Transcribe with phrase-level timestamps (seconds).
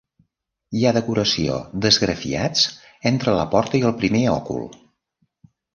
[0.79, 2.65] Hi ha decoració d'esgrafiats
[3.13, 4.71] entre la porta i el primer òcul.